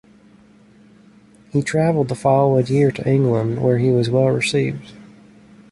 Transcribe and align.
He 1.51 1.61
traveled 1.61 2.07
the 2.07 2.15
following 2.15 2.65
year 2.65 2.91
to 2.91 3.07
England, 3.07 3.61
where 3.61 3.77
he 3.77 3.91
was 3.91 4.09
well 4.09 4.29
received. 4.29 4.93